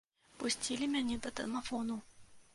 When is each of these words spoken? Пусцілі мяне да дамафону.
Пусцілі 0.43 0.87
мяне 0.95 1.19
да 1.27 1.33
дамафону. 1.43 2.01